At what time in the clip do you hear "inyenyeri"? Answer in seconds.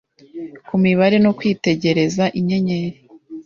2.39-2.97